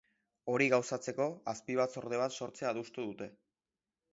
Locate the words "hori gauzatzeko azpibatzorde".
0.53-2.21